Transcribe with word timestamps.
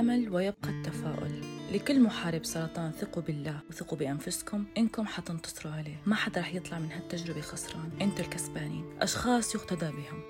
الأمل 0.00 0.28
ويبقى 0.28 0.70
التفاؤل. 0.70 1.40
لكل 1.72 2.00
محارب 2.00 2.44
سرطان 2.44 2.90
ثقوا 2.90 3.22
بالله 3.22 3.60
وثقوا 3.70 3.98
بأنفسكم. 3.98 4.64
إنكم 4.78 5.06
حتنتصروا 5.06 5.72
عليه. 5.72 5.96
ما 6.06 6.14
حدا 6.14 6.40
رح 6.40 6.54
يطلع 6.54 6.78
من 6.78 6.92
هالتجربة 6.92 7.40
خسران. 7.40 7.90
أنتوا 8.00 8.24
الكسبانين. 8.24 8.84
أشخاص 9.00 9.54
يقتدى 9.54 9.86
بهم. 9.90 10.22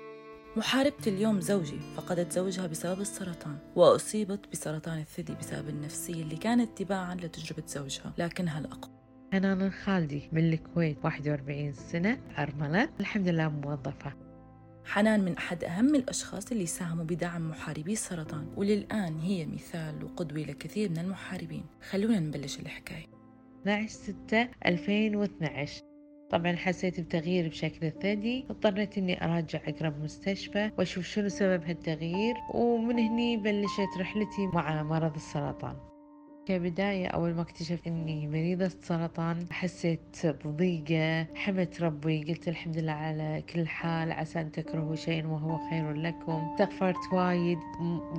محاربتي 0.57 1.09
اليوم 1.09 1.41
زوجي. 1.41 1.79
فقدت 1.97 2.31
زوجها 2.31 2.67
بسبب 2.67 3.01
السرطان. 3.01 3.57
وأصيبت 3.75 4.39
بسرطان 4.51 4.99
الثدي 4.99 5.35
بسبب 5.35 5.69
النفسية 5.69 6.23
اللي 6.23 6.37
كانت 6.37 6.77
تباعا 6.77 7.15
لتجربة 7.15 7.63
زوجها. 7.67 8.13
لكنها 8.17 8.59
الأقوى. 8.59 8.93
أنا 9.33 9.69
خالدي 9.69 10.29
من 10.31 10.53
الكويت 10.53 10.97
41 11.03 11.73
سنة 11.73 12.21
أرملة. 12.37 12.89
الحمد 12.99 13.27
لله 13.27 13.49
موظفة. 13.49 14.30
حنان 14.85 15.25
من 15.25 15.37
أحد 15.37 15.63
أهم 15.63 15.95
الأشخاص 15.95 16.51
اللي 16.51 16.65
ساهموا 16.65 17.03
بدعم 17.03 17.49
محاربي 17.49 17.93
السرطان 17.93 18.47
وللآن 18.55 19.19
هي 19.19 19.45
مثال 19.45 20.03
وقدوة 20.03 20.43
لكثير 20.43 20.89
من 20.89 20.97
المحاربين. 20.97 21.63
خلونا 21.89 22.19
نبلش 22.19 22.59
الحكاية. 22.59 23.05
12 23.61 23.89
6 23.89 24.47
2012 24.65 25.83
طبعا 26.31 26.55
حسيت 26.55 26.99
بتغيير 26.99 27.47
بشكل 27.47 27.85
الثدي 27.85 28.45
اضطريت 28.49 28.97
إني 28.97 29.25
أراجع 29.25 29.59
اقرب 29.67 30.03
مستشفى 30.03 30.71
وأشوف 30.77 31.05
شنو 31.05 31.29
سبب 31.29 31.63
هالتغيير 31.63 32.35
ومن 32.53 32.99
هني 32.99 33.37
بلشت 33.37 33.97
رحلتي 33.99 34.47
مع 34.53 34.83
مرض 34.83 35.15
السرطان. 35.15 35.90
كبداية 36.51 37.07
أول 37.07 37.33
ما 37.33 37.41
اكتشفت 37.41 37.87
إني 37.87 38.27
مريضة 38.27 38.71
سرطان 38.81 39.45
حسيت 39.51 40.17
بضيقة 40.45 41.27
حمدت 41.35 41.81
ربي 41.81 42.23
قلت 42.23 42.47
الحمد 42.47 42.77
لله 42.77 42.91
على 42.91 43.43
كل 43.53 43.67
حال 43.67 44.11
عسى 44.11 44.41
أن 44.41 44.51
تكرهوا 44.51 44.95
شيئا 44.95 45.27
وهو 45.27 45.57
خير 45.69 45.93
لكم. 45.93 46.47
استغفرت 46.51 47.13
وايد 47.13 47.59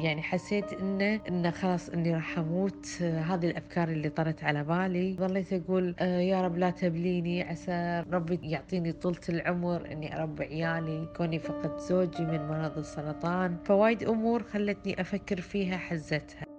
يعني 0.00 0.22
حسيت 0.22 0.72
إنه 0.72 1.20
إنه 1.28 1.50
خلاص 1.50 1.88
إني 1.88 2.14
راح 2.14 2.38
أموت. 2.38 2.86
هذه 3.02 3.46
الأفكار 3.50 3.88
اللي 3.88 4.08
طرت 4.08 4.44
على 4.44 4.64
بالي. 4.64 5.16
ظليت 5.16 5.52
أقول 5.52 5.94
آه، 5.98 6.20
يا 6.20 6.42
رب 6.42 6.58
لا 6.58 6.70
تبليني 6.70 7.42
عسى 7.42 8.04
ربي 8.12 8.38
يعطيني 8.42 8.92
طولة 8.92 9.20
العمر 9.28 9.92
إني 9.92 10.16
أربي 10.16 10.44
عيالي 10.44 11.08
كوني 11.16 11.38
فقدت 11.38 11.80
زوجي 11.80 12.24
من 12.24 12.48
مرض 12.48 12.78
السرطان. 12.78 13.56
فوايد 13.64 14.02
أمور 14.02 14.42
خلتني 14.42 15.00
أفكر 15.00 15.40
فيها 15.40 15.76
حزتها. 15.76 16.51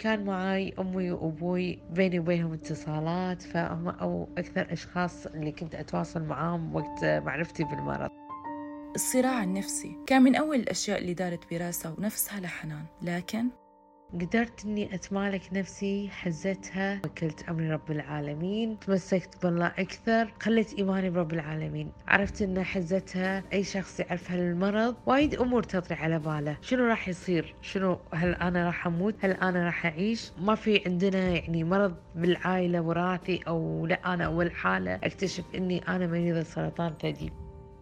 كان 0.00 0.24
معاي 0.24 0.74
أمي 0.78 1.10
وأبوي 1.10 1.78
بيني 1.90 2.18
وبينهم 2.18 2.52
اتصالات 2.52 3.42
فهم 3.42 3.88
أو 3.88 4.28
أكثر 4.38 4.72
أشخاص 4.72 5.26
اللي 5.26 5.52
كنت 5.52 5.74
أتواصل 5.74 6.22
معاهم 6.22 6.74
وقت 6.74 7.04
معرفتي 7.04 7.64
بالمرض. 7.64 8.10
الصراع 8.94 9.44
النفسي 9.44 9.96
كان 10.06 10.22
من 10.22 10.36
أول 10.36 10.56
الأشياء 10.56 10.98
اللي 10.98 11.14
دارت 11.14 11.50
براسها 11.54 11.94
ونفسها 11.98 12.40
لحنان 12.40 12.84
لكن 13.02 13.48
قدرت 14.14 14.64
إني 14.64 14.94
أتمالك 14.94 15.42
نفسي 15.52 16.08
حزتها 16.08 17.00
وكلت 17.04 17.48
أمر 17.48 17.62
رب 17.62 17.90
العالمين 17.90 18.78
تمسكت 18.78 19.42
بالله 19.42 19.66
أكثر 19.66 20.32
خليت 20.40 20.74
إيماني 20.74 21.10
برب 21.10 21.32
العالمين. 21.32 21.92
عرفت 22.08 22.42
إن 22.42 22.62
حزتها 22.62 23.42
أي 23.52 23.64
شخص 23.64 24.00
يعرف 24.00 24.30
هالمرض 24.30 24.96
وايد 25.06 25.34
أمور 25.34 25.62
تطري 25.62 25.94
على 25.94 26.18
باله. 26.18 26.56
شنو 26.60 26.84
راح 26.84 27.08
يصير؟ 27.08 27.54
شنو؟ 27.62 27.98
هل 28.14 28.34
أنا 28.34 28.66
راح 28.66 28.86
أموت؟ 28.86 29.14
هل 29.20 29.30
أنا 29.30 29.64
راح 29.64 29.86
أعيش؟ 29.86 30.32
ما 30.38 30.54
في 30.54 30.82
عندنا 30.86 31.18
يعني 31.18 31.64
مرض 31.64 31.96
بالعائلة 32.14 32.80
وراثي 32.80 33.40
أو 33.48 33.86
لا 33.86 34.14
أنا 34.14 34.24
اول 34.24 34.52
حاله 34.52 34.94
أكتشف 34.94 35.44
إني 35.54 35.88
أنا 35.88 36.06
مريضه 36.06 36.42
سرطان 36.42 36.94
ثدي 37.02 37.32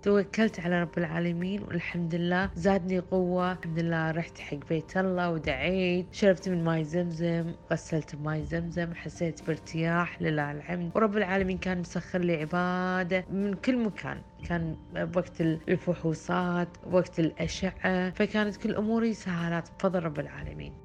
توكلت 0.04 0.60
على 0.60 0.82
رب 0.82 0.98
العالمين 0.98 1.62
والحمد 1.62 2.14
لله. 2.14 2.50
زادني 2.56 2.98
قوة. 2.98 3.52
الحمد 3.52 3.78
لله 3.78 4.10
رحت 4.10 4.38
حق 4.38 4.56
بيت 4.68 4.96
الله 4.96 5.30
ودعيت. 5.30 6.06
شربت 6.12 6.48
من 6.48 6.64
ماي 6.64 6.84
زمزم. 6.84 7.52
غسلت 7.72 8.16
بماي 8.16 8.44
زمزم. 8.44 8.94
حسيت 8.94 9.46
بارتياح. 9.46 10.22
لله 10.22 10.52
الحمد. 10.52 10.90
ورب 10.94 11.16
العالمين 11.16 11.58
كان 11.58 11.78
مسخر 11.78 12.18
لي 12.18 12.36
عبادة 12.36 13.24
من 13.30 13.54
كل 13.54 13.76
مكان. 13.84 14.18
كان 14.48 14.76
بوقت 14.94 15.40
الفحوصات 15.40 16.68
وقت 16.90 17.20
الأشعة. 17.20 18.10
فكانت 18.10 18.56
كل 18.56 18.74
أموري 18.74 19.14
سهالات 19.14 19.68
بفضل 19.78 20.02
رب 20.02 20.20
العالمين. 20.20 20.83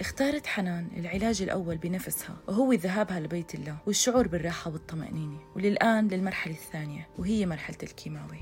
اختارت 0.00 0.46
حنان 0.46 0.88
العلاج 0.96 1.42
الأول 1.42 1.76
بنفسها 1.76 2.36
وهو 2.48 2.72
ذهابها 2.72 3.20
لبيت 3.20 3.54
الله 3.54 3.76
والشعور 3.86 4.28
بالراحة 4.28 4.70
والطمأنينة 4.70 5.38
وللآن 5.56 6.08
للمرحلة 6.08 6.54
الثانية 6.54 7.08
وهي 7.18 7.46
مرحلة 7.46 7.76
الكيماوي. 7.82 8.40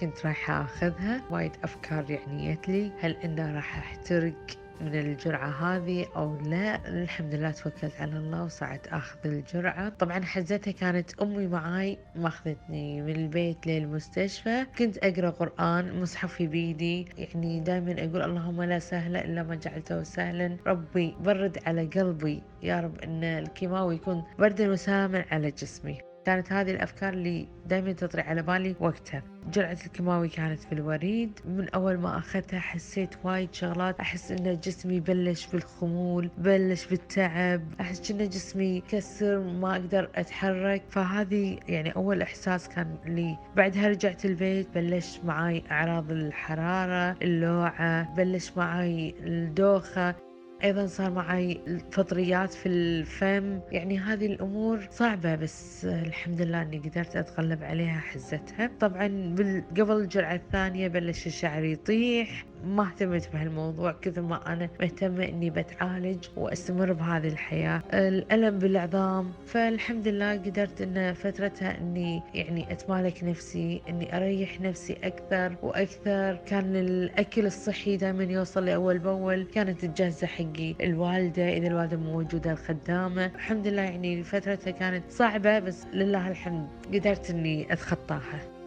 كنت 0.00 0.26
رايحة 0.26 0.62
أخذها 0.62 1.24
وايد 1.30 1.52
أفكار 1.64 2.10
يعني 2.10 2.58
لي 2.68 2.92
هل 3.00 3.12
إنه 3.12 3.54
راح 3.54 3.78
أحترق 3.78 4.67
من 4.80 4.94
الجرعة 4.94 5.48
هذه 5.48 6.06
أو 6.16 6.36
لا 6.40 6.88
الحمد 6.88 7.34
لله 7.34 7.50
توكلت 7.50 8.00
على 8.00 8.16
الله 8.16 8.44
وصعدت 8.44 8.86
أخذ 8.86 9.18
الجرعة. 9.24 9.88
طبعا 9.88 10.24
حزتها 10.24 10.70
كانت 10.70 11.20
أمي 11.22 11.46
معاي 11.46 11.98
ماخذتني 12.16 13.02
من 13.02 13.16
البيت 13.16 13.66
للمستشفى 13.66 14.66
كنت 14.78 14.98
أقرأ 14.98 15.30
قرآن 15.30 16.00
مصحفي 16.00 16.46
بيدي 16.46 17.08
يعني 17.18 17.60
دائما 17.60 17.92
أقول 17.92 18.22
اللهم 18.22 18.62
لا 18.62 18.78
سهل 18.78 19.16
إلا 19.16 19.42
ما 19.42 19.54
جعلته 19.54 20.02
سهلا. 20.02 20.56
ربي 20.66 21.16
برد 21.20 21.58
على 21.66 21.86
قلبي 21.86 22.42
يا 22.62 22.80
رب 22.80 22.98
أن 22.98 23.24
الكيماوي 23.24 23.94
يكون 23.94 24.24
بردا 24.38 24.70
وسلاما 24.70 25.24
على 25.30 25.50
جسمي. 25.50 26.07
كانت 26.28 26.52
هذه 26.52 26.70
الأفكار 26.70 27.12
اللي 27.12 27.48
دائما 27.66 27.92
تطري 27.92 28.22
على 28.22 28.42
بالي 28.42 28.74
وقتها. 28.80 29.22
جرعة 29.52 29.78
الكيماوي 29.86 30.28
كانت 30.28 30.60
في 30.60 30.72
الوريد. 30.72 31.40
من 31.44 31.68
أول 31.68 31.98
ما 31.98 32.18
أخذتها 32.18 32.60
حسيت 32.60 33.14
وايد 33.24 33.54
شغلات. 33.54 34.00
أحس 34.00 34.30
إن 34.30 34.60
جسمي 34.60 35.00
بلش 35.00 35.46
بالخمول 35.46 36.30
بلش 36.38 36.86
بالتعب. 36.86 37.62
أحس 37.80 38.10
إن 38.10 38.28
جسمي 38.28 38.82
كسر 38.88 39.40
ما 39.40 39.72
أقدر 39.72 40.10
أتحرك. 40.14 40.82
فهذه 40.90 41.58
يعني 41.68 41.90
أول 41.96 42.22
إحساس 42.22 42.68
كان 42.68 42.96
لي. 43.06 43.38
بعدها 43.56 43.88
رجعت 43.88 44.24
البيت 44.24 44.68
بلش 44.74 45.20
معاي 45.24 45.62
أعراض 45.70 46.10
الحرارة 46.10 47.16
اللوعة 47.22 48.14
بلش 48.14 48.52
معاي 48.56 49.14
الدوخة. 49.20 50.27
أيضا 50.64 50.86
صار 50.86 51.10
معي 51.10 51.60
فطريات 51.92 52.54
في 52.54 52.68
الفم. 52.68 53.60
يعني 53.72 53.98
هذه 53.98 54.26
الأمور 54.26 54.86
صعبة 54.90 55.34
بس 55.34 55.84
الحمد 55.84 56.42
لله 56.42 56.62
إني 56.62 56.78
قدرت 56.78 57.16
أتغلب 57.16 57.64
عليها 57.64 58.00
حزتها. 58.00 58.70
طبعا 58.80 59.34
قبل 59.76 59.92
الجرعة 59.92 60.34
الثانية 60.34 60.88
بلش 60.88 61.26
الشعر 61.26 61.64
يطيح. 61.64 62.44
ما 62.64 62.82
اهتمت 62.82 63.28
بهالموضوع 63.32 63.92
كثر 64.02 64.22
ما 64.22 64.52
أنا 64.52 64.68
مهتمة 64.80 65.24
إني 65.24 65.50
بتعالج 65.50 66.24
وأستمر 66.36 66.92
بهذه 66.92 67.28
الحياة. 67.28 67.82
الألم 67.94 68.58
بالعظام 68.58 69.32
فالحمد 69.46 70.08
لله 70.08 70.32
قدرت 70.32 70.80
إن 70.80 71.14
فترتها 71.14 71.78
إني 71.78 72.22
يعني 72.34 72.72
أتمالك 72.72 73.24
نفسي 73.24 73.82
إني 73.88 74.16
أريح 74.16 74.60
نفسي 74.60 74.96
أكثر 75.04 75.56
وأكثر. 75.62 76.38
كان 76.46 76.76
الأكل 76.76 77.46
الصحي 77.46 77.96
دائما 77.96 78.24
يوصل 78.24 78.64
لي 78.64 78.74
أول 78.74 78.98
بأول. 78.98 79.46
كانت 79.54 79.84
تجهزه 79.84 80.26
حقي 80.26 80.74
الوالدة 80.80 81.48
إذا 81.52 81.66
الوالدة 81.66 81.96
موجودة 81.96 82.52
الخدامة. 82.52 83.26
الحمد 83.26 83.66
لله 83.66 83.82
يعني 83.82 84.22
فترتها 84.22 84.70
كانت 84.70 85.10
صعبة 85.10 85.58
بس 85.58 85.86
لله 85.92 86.28
الحمد 86.28 86.68
قدرت 86.94 87.30
إني 87.30 87.72
أتخطاها. 87.72 88.57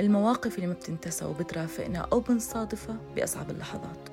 المواقف 0.00 0.56
اللي 0.56 0.66
ما 0.66 0.72
بتنتسى 0.72 1.24
وبترافقنا 1.24 1.98
أو 2.12 2.20
بنصادفها 2.20 2.96
بأصعب 3.16 3.50
اللحظات. 3.50 4.08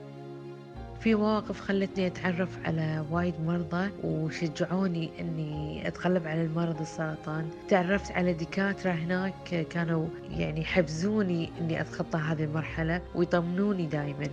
في 1.00 1.16
مواقف 1.16 1.60
خلتني 1.60 2.08
أتعرف 2.08 2.50
على 2.66 3.06
وايد 3.12 3.34
مرضى 3.46 3.90
وشجعوني 4.04 5.12
أني 5.20 5.88
أتغلب 5.88 6.28
على 6.28 6.42
المرض 6.42 6.82
السرطان. 6.82 7.50
تعرفت 7.70 8.12
على 8.12 8.34
دكاترة 8.34 8.92
هناك 8.92 9.68
كانوا 9.70 10.08
يعني 10.30 10.62
يحفزوني 10.62 11.50
أني 11.62 11.82
أتخطى 11.82 12.18
هذه 12.18 12.44
المرحلة 12.44 13.02
ويطمنوني 13.16 13.86
دايما. 13.86 14.28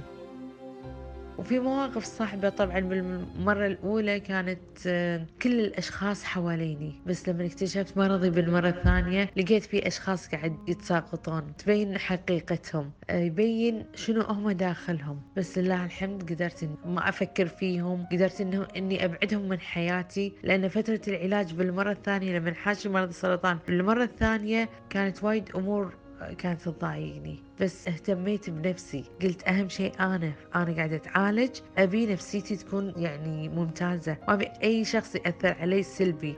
وفي 1.39 1.59
مواقف 1.59 2.05
صعبة 2.05 2.49
طبعا 2.49 2.81
بالمرة 2.81 3.67
الأولى 3.67 4.21
كانت 4.21 4.59
آه، 4.87 5.27
كل 5.43 5.61
الأشخاص 5.61 6.25
حواليني. 6.25 6.93
بس 7.07 7.29
لما 7.29 7.47
اكتشفت 7.47 7.97
مرضي 7.99 8.31
بالمرة 8.31 8.69
الثانية 8.69 9.31
لقيت 9.37 9.65
في 9.65 9.87
أشخاص 9.87 10.29
قاعد 10.29 10.57
يتساقطون. 10.69 11.53
تبين 11.59 11.99
حقيقتهم. 11.99 12.91
آه، 13.11 13.19
يبين 13.21 13.85
شنو 13.95 14.21
هم 14.23 14.51
داخلهم. 14.51 15.21
بس 15.37 15.59
لله 15.59 15.85
الحمد 15.85 16.33
قدرت 16.33 16.69
ما 16.87 17.09
أفكر 17.09 17.47
فيهم. 17.47 18.07
قدرت 18.13 18.41
إنه 18.41 18.67
إني 18.77 19.05
أبعدهم 19.05 19.49
من 19.49 19.61
حياتي. 19.61 20.33
لأن 20.43 20.69
فترة 20.69 21.01
العلاج 21.09 21.55
بالمرة 21.55 21.93
الثانية 21.93 22.39
لما 22.39 22.55
حاشي 22.55 22.89
مرض 22.89 23.09
السرطان 23.09 23.59
بالمرة 23.67 24.05
الثانية 24.05 24.69
كانت 24.91 25.25
وايد 25.25 25.51
أمور 25.57 25.95
كانت 26.39 26.63
تضايقني 26.63 27.39
بس 27.61 27.89
اهتميت 27.89 28.51
بنفسي. 28.51 29.05
قلت 29.23 29.49
أهم 29.49 29.69
شيء 29.69 29.93
أنا 30.01 30.33
أنا 30.55 30.77
قاعدة 30.77 30.97
أتعالج. 30.97 31.51
أبي 31.79 32.07
نفسيتي 32.07 32.57
تكون 32.57 32.93
يعني 32.97 33.49
ممتازة 33.49 34.17
ما 34.29 34.35
أبي 34.35 34.49
أي 34.63 34.85
شخص 34.85 35.15
يأثر 35.15 35.57
علي 35.61 35.83
سلبي. 35.83 36.35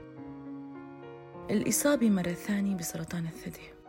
الإصابة 1.49 2.09
مرة 2.09 2.33
ثانية 2.33 2.75
بسرطان 2.75 3.25
الثدي. 3.25 3.81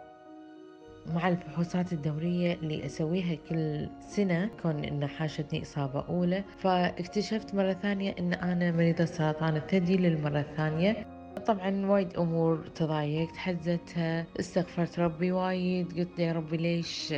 مع 1.15 1.29
الفحوصات 1.29 1.93
الدورية 1.93 2.55
اللي 2.55 2.87
أسويها 2.87 3.35
كل 3.49 3.89
سنة 4.09 4.51
كون 4.63 4.85
إن 4.85 5.07
حاشتني 5.07 5.63
إصابة 5.63 6.05
أولى. 6.09 6.45
فاكتشفت 6.59 7.55
مرة 7.55 7.73
ثانية 7.73 8.15
إن 8.19 8.33
أنا 8.33 8.73
مريضة 8.73 9.05
سرطان 9.05 9.57
الثدي 9.57 9.97
للمرة 9.97 10.41
الثانية 10.41 11.07
طبعا 11.41 11.87
وايد 11.87 12.17
أمور 12.17 12.67
تضايقت. 12.75 13.37
حزتها 13.37 14.27
استغفرت 14.41 14.99
ربي 14.99 15.33
وايد. 15.33 15.99
قلت 15.99 16.19
يا 16.19 16.33
ربي 16.33 16.57
ليش 16.57 17.13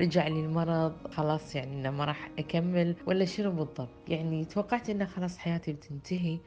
رجع 0.00 0.28
لي 0.28 0.40
المرض؟ 0.40 1.06
خلاص 1.10 1.54
يعني 1.56 1.72
إنه 1.76 1.90
ما 1.90 2.04
راح 2.04 2.30
أكمل. 2.38 2.96
ولا 3.06 3.24
شنو 3.24 3.50
بالضبط؟ 3.50 3.88
يعني 4.08 4.44
توقعت 4.44 4.90
إنه 4.90 5.04
خلاص 5.04 5.38
حياتي 5.38 5.72
بتنتهي. 5.72 6.38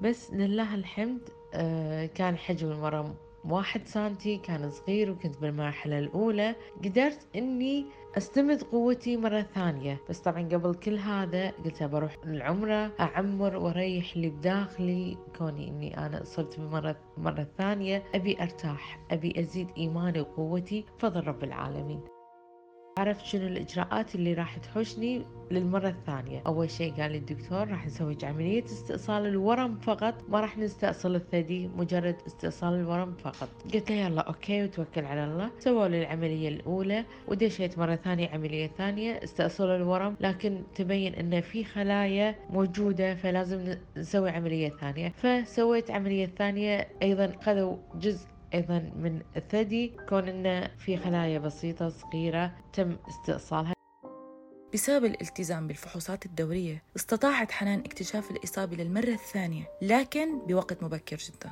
بس 0.00 0.30
لله 0.32 0.74
الحمد 0.74 1.20
آه، 1.54 2.06
كان 2.06 2.36
حجم 2.36 2.70
المرض 2.72 3.14
واحد 3.50 3.86
سانتي 3.88 4.36
كان 4.36 4.70
صغير 4.70 5.10
وكنت 5.10 5.38
بالمرحلة 5.38 5.98
الأولى 5.98 6.54
قدرت 6.84 7.26
إني 7.36 7.86
أستمد 8.16 8.62
قوتي 8.62 9.16
مرة 9.16 9.46
ثانية. 9.54 10.00
بس 10.08 10.18
طبعا 10.18 10.42
قبل 10.42 10.74
كل 10.74 10.98
هذا 10.98 11.50
قلت 11.50 11.82
بروح 11.82 12.16
العمرة 12.24 12.92
أعمر 13.00 13.56
وأريح 13.56 14.12
اللي 14.16 14.30
بداخلي 14.30 15.16
كوني 15.38 15.68
إني 15.68 16.06
أنا 16.06 16.22
أصبت 16.22 16.60
بمرة 16.60 16.96
مرة 17.16 17.46
ثانية. 17.58 18.02
أبي 18.14 18.42
أرتاح 18.42 18.98
أبي 19.10 19.40
أزيد 19.40 19.68
إيماني 19.78 20.20
وقوتي. 20.20 20.84
فضل 20.98 21.26
رب 21.26 21.44
العالمين. 21.44 22.00
عرفت 22.98 23.26
شنو 23.26 23.46
الإجراءات 23.46 24.14
اللي 24.14 24.34
راح 24.34 24.56
تحوشني 24.56 25.22
للمرة 25.50 25.88
الثانية. 25.88 26.42
أول 26.46 26.70
شيء 26.70 26.92
قال 26.92 27.12
لي 27.12 27.18
الدكتور 27.18 27.68
راح 27.68 27.86
نسوي 27.86 28.16
عملية 28.22 28.64
استئصال 28.64 29.26
الورم 29.26 29.78
فقط. 29.78 30.14
ما 30.28 30.40
راح 30.40 30.58
نستأصل 30.58 31.14
الثدي 31.14 31.68
مجرد 31.68 32.16
استئصال 32.26 32.74
الورم 32.74 33.12
فقط. 33.12 33.48
قلت 33.74 33.90
له 33.90 33.96
يلا 33.96 34.20
okay 34.20 34.64
وتوكل 34.64 35.04
على 35.04 35.24
الله. 35.24 35.50
سووا 35.58 35.88
لي 35.88 36.02
العملية 36.02 36.48
الأولى 36.48 37.04
ودشيت 37.28 37.78
مرة 37.78 37.96
ثانية 37.96 38.28
عملية 38.28 38.66
ثانية 38.66 39.20
استأصلوا 39.24 39.76
الورم. 39.76 40.16
لكن 40.20 40.62
تبين 40.74 41.14
أن 41.14 41.40
في 41.40 41.64
خلايا 41.64 42.34
موجودة 42.50 43.14
فلازم 43.14 43.76
نسوي 43.96 44.30
عملية 44.30 44.68
ثانية. 44.68 45.08
فسويت 45.08 45.90
عملية 45.90 46.26
ثانية 46.26 46.88
أيضا 47.02 47.32
خذوا 47.42 47.76
جزء 47.94 48.26
أيضا 48.54 48.78
من 48.78 49.22
الثدي 49.36 49.96
كون 50.08 50.28
أنه 50.28 50.70
في 50.78 50.96
خلايا 50.96 51.38
بسيطة 51.38 51.88
صغيرة 51.88 52.54
تم 52.72 52.96
استئصالها. 53.08 53.72
بسبب 54.74 55.04
الالتزام 55.04 55.66
بالفحوصات 55.66 56.26
الدورية 56.26 56.82
استطاعت 56.96 57.52
حنان 57.52 57.78
اكتشاف 57.78 58.30
الإصابة 58.30 58.76
للمرة 58.76 59.12
الثانية 59.12 59.64
لكن 59.82 60.46
بوقت 60.46 60.82
مبكر 60.82 61.16
جدا. 61.16 61.50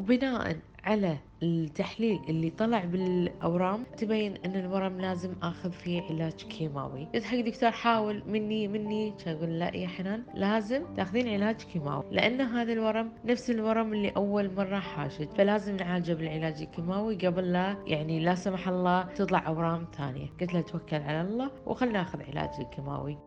وبناء 0.00 0.56
على 0.84 1.16
التحليل 1.42 2.20
اللي 2.28 2.50
طلع 2.50 2.84
بالأورام 2.84 3.84
تبين 3.96 4.36
إن 4.44 4.56
الورم 4.56 5.00
لازم 5.00 5.32
آخذ 5.42 5.70
فيه 5.72 6.02
علاج 6.02 6.32
كيماوي. 6.32 7.08
قلت 7.14 7.24
حق 7.24 7.36
دكتور 7.36 7.70
حاول 7.70 8.22
مني 8.26 8.68
مني 8.68 9.14
أقول 9.26 9.58
لا 9.58 9.76
يا 9.76 9.88
حنان 9.88 10.22
لازم 10.34 10.94
تاخذين 10.96 11.28
علاج 11.28 11.56
كيماوي. 11.56 12.04
لأن 12.10 12.40
هذا 12.40 12.72
الورم 12.72 13.12
نفس 13.24 13.50
الورم 13.50 13.92
اللي 13.92 14.08
أول 14.08 14.54
مرة 14.54 14.78
حاشد 14.78 15.30
فلازم 15.30 15.76
نعالجه 15.76 16.12
بالعلاج 16.12 16.62
الكيماوي 16.62 17.16
قبل 17.16 17.52
لا 17.52 17.76
يعني 17.86 18.20
لا 18.20 18.34
سمح 18.34 18.68
الله 18.68 19.02
تطلع 19.02 19.46
أورام 19.46 19.86
ثانية. 19.96 20.26
قلت 20.40 20.54
له 20.54 20.60
توكل 20.60 20.96
على 20.96 21.20
الله 21.20 21.50
وخلنا 21.66 21.92
ناخذ 21.92 22.22
علاج 22.22 22.50
الكيماوي. 22.60 23.18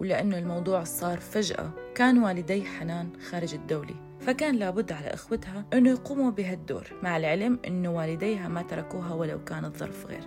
ولأنه 0.00 0.38
الموضوع 0.38 0.84
صار 0.84 1.20
فجأة. 1.20 1.70
كان 1.94 2.18
والدي 2.18 2.64
حنان 2.64 3.12
خارج 3.30 3.54
الدولة 3.54 3.94
فكان 4.20 4.56
لابد 4.56 4.92
على 4.92 5.06
إخوتها 5.06 5.64
أنه 5.72 5.90
يقوموا 5.90 6.30
بهالدور 6.30 6.86
مع 7.02 7.16
العلم 7.16 7.58
أنه 7.66 7.90
والديها 7.96 8.48
ما 8.48 8.62
تركوها 8.62 9.14
ولو 9.14 9.44
كان 9.44 9.64
الظرف 9.64 10.06
غير. 10.06 10.22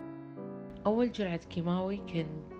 أول 0.85 1.11
جرعة 1.11 1.37
كيماوي 1.37 1.97
كنت 1.97 2.52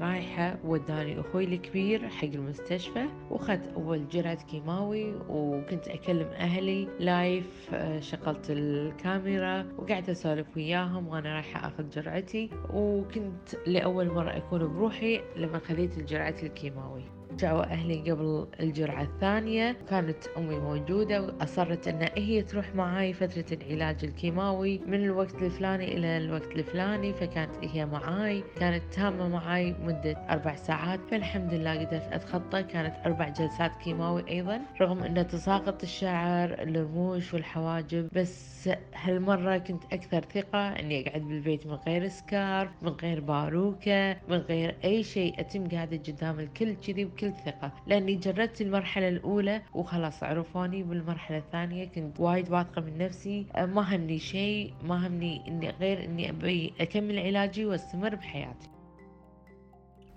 رايحة 0.00 0.58
وداني 0.64 1.20
أخوي 1.20 1.44
الكبير 1.44 2.08
حق 2.08 2.24
المستشفى 2.24 3.06
وأخذت 3.30 3.72
أول 3.76 4.08
جرعة 4.08 4.46
كيماوي 4.46 5.14
وكنت 5.28 5.88
أكلم 5.88 6.26
أهلي 6.26 6.88
لايف 7.00 7.74
شغلت 8.00 8.50
الكاميرا 8.50 9.66
وقعدت 9.78 10.08
أسولف 10.08 10.46
وياهم 10.56 11.08
وأنا 11.08 11.34
رايحة 11.34 11.68
أخذ 11.68 11.88
جرعتي 11.90 12.50
وكنت 12.72 13.54
لأول 13.66 14.06
مرة 14.06 14.36
أكون 14.36 14.58
بروحي 14.58 15.20
لما 15.36 15.58
خذيت 15.58 15.98
الجرعة 15.98 16.34
الكيماوي. 16.42 17.02
جاءوا 17.38 17.62
أهلي 17.64 18.10
قبل 18.10 18.46
الجرعة 18.60 19.02
الثانية. 19.02 19.76
كانت 19.90 20.26
أمي 20.36 20.58
موجودة 20.58 21.22
وأصرت 21.22 21.88
أن 21.88 22.08
هي 22.16 22.42
تروح 22.42 22.74
معاي 22.74 23.12
فترة 23.12 23.44
العلاج 23.52 24.04
الكيماوي 24.04 24.78
من 24.86 25.04
الوقت 25.04 25.42
الفلاني 25.42 25.96
إلى 25.96 26.16
الوقت 26.16 26.52
الفلاني 26.56 27.12
فكانت 27.12 27.50
هي 27.62 27.86
معاي. 27.86 28.44
كانت 28.60 28.82
تامة 28.92 29.28
معاي 29.28 29.74
مدة 29.82 30.12
أربع 30.30 30.54
ساعات. 30.54 31.00
فالحمد 31.10 31.54
لله 31.54 31.72
قدرت 31.86 32.12
أتخطى. 32.12 32.62
كانت 32.62 32.94
أربع 33.06 33.28
جلسات 33.28 33.76
كيماوي 33.76 34.28
أيضا. 34.28 34.60
رغم 34.80 35.02
أن 35.02 35.26
تساقط 35.26 35.82
الشعر 35.82 36.52
الرموش 36.52 37.34
والحواجب 37.34 38.08
بس 38.12 38.70
هالمرة 38.94 39.58
كنت 39.58 39.84
أكثر 39.92 40.20
ثقة 40.34 40.68
أني 40.68 41.08
أقعد 41.08 41.22
بالبيت 41.22 41.66
من 41.66 41.74
غير 41.74 42.08
سكارف 42.08 42.70
من 42.82 42.88
غير 42.88 43.20
باروكة 43.20 44.16
من 44.28 44.36
غير 44.36 44.76
أي 44.84 45.02
شيء. 45.02 45.40
أتم 45.40 45.68
قاعدة 45.68 45.96
قدام 45.96 46.40
الكل 46.40 46.74
كذي 46.74 47.04
بكل 47.22 47.32
ثقة 47.44 47.72
لأني 47.86 48.14
جربت 48.14 48.60
المرحلة 48.60 49.08
الأولى 49.08 49.62
وخلاص 49.74 50.22
عرفوني 50.22 50.82
بالمرحلة 50.82 51.38
الثانية 51.38 51.84
كنت 51.84 52.20
وايد 52.20 52.50
واثقة 52.50 52.82
من 52.82 52.98
نفسي. 52.98 53.46
ما 53.56 53.96
همني 53.96 54.18
شيء 54.18 54.74
ما 54.82 55.06
همني 55.06 55.48
إني 55.48 55.70
غير 55.70 56.04
إني 56.04 56.30
أبي 56.30 56.72
أكمل 56.80 57.18
علاجي 57.18 57.66
وأستمر 57.66 58.14
بحياتي. 58.14 58.68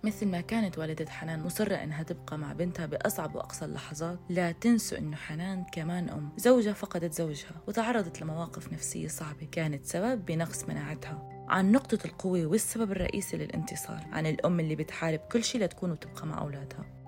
مثل 0.05 0.27
ما 0.27 0.41
كانت 0.41 0.77
والدة 0.77 1.09
حنان 1.09 1.43
مصرة 1.43 1.75
إنها 1.75 2.03
تبقى 2.03 2.37
مع 2.37 2.53
بنتها 2.53 2.85
بأصعب 2.85 3.35
وأقصى 3.35 3.65
اللحظات. 3.65 4.19
لا 4.29 4.51
تنسوا 4.51 4.97
إنه 4.97 5.15
حنان 5.15 5.65
كمان 5.73 6.09
أم. 6.09 6.29
زوجها 6.37 6.73
فقدت 6.73 7.13
زوجها 7.13 7.51
وتعرضت 7.67 8.21
لمواقف 8.21 8.73
نفسية 8.73 9.07
صعبة 9.07 9.47
كانت 9.51 9.85
سبب 9.85 10.25
بنقص 10.25 10.63
مناعتها. 10.63 11.45
عن 11.49 11.71
نقطة 11.71 11.99
القوة 12.05 12.45
والسبب 12.45 12.91
الرئيسي 12.91 13.37
للانتصار 13.37 14.07
عن 14.11 14.25
الأم 14.25 14.59
اللي 14.59 14.75
بتحارب 14.75 15.19
كل 15.19 15.43
شيء 15.43 15.61
لتكون 15.61 15.91
وتبقى 15.91 16.27
مع 16.27 16.41
أولادها. 16.41 17.04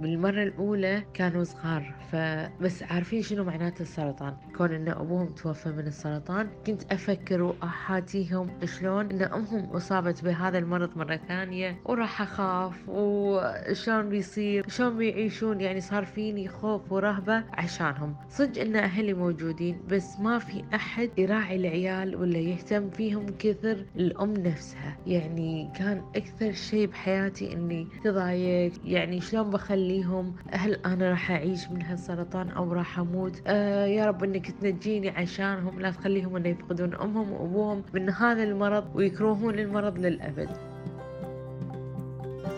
بالمرة 0.00 0.42
الأولى 0.42 1.02
كانوا 1.14 1.44
صغار 1.44 1.94
فبس 2.12 2.82
عارفين 2.82 3.22
شنو 3.22 3.44
معناته 3.44 3.82
السرطان؟ 3.82 4.36
كون 4.56 4.72
إن 4.72 4.88
أبوهم 4.88 5.28
توفى 5.28 5.68
من 5.68 5.86
السرطان 5.86 6.48
كنت 6.66 6.92
أفكر 6.92 7.42
وأحاتيهم 7.42 8.50
شلون 8.64 9.10
إن 9.10 9.22
أمهم 9.22 9.64
أصابت 9.64 10.24
بهذا 10.24 10.58
المرض 10.58 10.98
مرة 10.98 11.16
ثانية 11.28 11.80
وراح 11.84 12.22
أخاف 12.22 12.88
وشلون 12.88 14.08
بيصير 14.08 14.68
شلون 14.68 14.96
بيعيشون؟ 14.96 15.60
يعني 15.60 15.80
صار 15.80 16.04
فيني 16.04 16.48
خوف 16.48 16.92
ورهبة 16.92 17.44
عشانهم. 17.52 18.14
صدق 18.30 18.60
إن 18.60 18.76
أهلي 18.76 19.14
موجودين 19.14 19.80
بس 19.88 20.20
ما 20.20 20.38
في 20.38 20.64
أحد 20.74 21.10
يراعي 21.18 21.56
العيال 21.56 22.16
ولا 22.16 22.38
يهتم 22.38 22.90
فيهم 22.90 23.26
كثر 23.38 23.84
الأم 23.96 24.32
نفسها. 24.32 24.96
يعني 25.06 25.70
كان 25.74 26.02
أكثر 26.16 26.52
شيء 26.52 26.86
بحياتي 26.86 27.52
إني 27.52 27.88
تضايق 28.04 28.72
يعني 28.84 29.20
شلون 29.20 29.50
بخلي 29.50 29.87
أخليهم 29.88 30.34
هل 30.50 30.74
أنا 30.74 31.10
راح 31.10 31.30
أعيش 31.30 31.70
من 31.70 31.82
هالسرطان 31.82 32.48
أو 32.48 32.72
راح 32.72 32.98
أموت؟ 32.98 33.42
آه 33.46 33.86
يا 33.86 34.06
رب 34.06 34.24
أنك 34.24 34.50
تنجيني 34.50 35.08
عشانهم 35.08 35.80
لا 35.80 35.90
تخليهم 35.90 36.36
أن 36.36 36.46
يفقدون 36.46 36.94
أمهم 36.94 37.32
وأبوهم 37.32 37.82
من 37.94 38.10
هذا 38.10 38.42
المرض 38.42 38.96
ويكرهون 38.96 39.58
المرض 39.58 39.98
للأبد. 39.98 40.50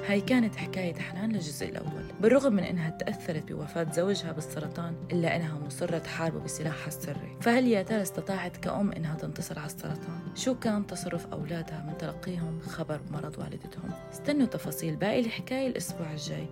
هاي 0.08 0.20
كانت 0.20 0.56
حكاية 0.56 0.94
حنان 0.94 1.32
للجزء 1.32 1.68
الأول. 1.68 2.04
بالرغم 2.20 2.52
من 2.52 2.62
أنها 2.62 2.90
تأثرت 2.90 3.52
بوفاة 3.52 3.92
زوجها 3.92 4.32
بالسرطان 4.32 4.94
إلا 5.12 5.36
أنها 5.36 5.58
مصرة 5.66 5.98
تحاربه 5.98 6.40
بسلاحها 6.40 6.88
السري 6.88 7.36
فهل 7.40 7.66
يا 7.66 7.82
ترى 7.82 8.02
استطاعت 8.02 8.56
كأم 8.56 8.92
أنها 8.92 9.14
تنتصر 9.14 9.58
على 9.58 9.66
السرطان؟ 9.66 10.20
شو 10.34 10.54
كان 10.54 10.86
تصرف 10.86 11.26
أولادها 11.26 11.84
من 11.86 11.98
تلقيهم 11.98 12.60
خبر 12.60 13.00
مرض 13.10 13.38
والدتهم؟ 13.38 13.90
استنوا 14.12 14.46
تفاصيل 14.46 14.96
باقي 14.96 15.20
الحكاية 15.20 15.66
الأسبوع 15.66 16.12
الجاي. 16.12 16.46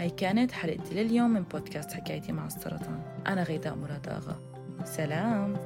هاي 0.00 0.10
كانت 0.10 0.52
حلقتي 0.52 0.94
لليوم 0.94 1.30
من 1.30 1.42
بودكاست 1.42 1.92
حكايتي 1.92 2.32
مع 2.32 2.46
السرطان. 2.46 3.02
أنا 3.26 3.42
غيداء 3.42 3.74
مراد 3.74 4.08
آغا. 4.08 4.40
سلام. 4.84 5.56